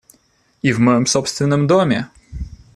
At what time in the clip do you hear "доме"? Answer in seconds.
1.67-2.09